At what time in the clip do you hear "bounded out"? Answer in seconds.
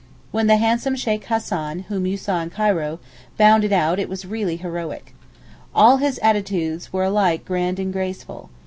3.37-3.99